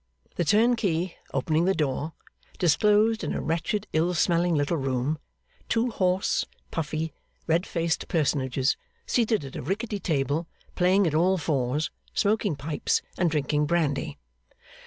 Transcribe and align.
The 0.35 0.43
turnkey, 0.43 1.15
opening 1.31 1.65
the 1.65 1.75
door, 1.75 2.13
disclosed 2.57 3.23
in 3.23 3.35
a 3.35 3.39
wretched, 3.39 3.85
ill 3.93 4.15
smelling 4.15 4.55
little 4.55 4.77
room, 4.77 5.19
two 5.69 5.91
hoarse, 5.91 6.43
puffy, 6.71 7.13
red 7.45 7.67
faced 7.67 8.07
personages 8.07 8.75
seated 9.05 9.45
at 9.45 9.55
a 9.55 9.61
rickety 9.61 9.99
table, 9.99 10.47
playing 10.73 11.05
at 11.05 11.13
all 11.13 11.37
fours, 11.37 11.91
smoking 12.15 12.55
pipes, 12.55 13.03
and 13.15 13.29
drinking 13.29 13.67
brandy. 13.67 14.17